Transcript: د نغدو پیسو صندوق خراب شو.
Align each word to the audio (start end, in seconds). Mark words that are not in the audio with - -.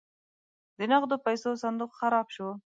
د 0.77 0.79
نغدو 0.91 1.15
پیسو 1.25 1.49
صندوق 1.63 1.91
خراب 1.99 2.27
شو. 2.35 2.47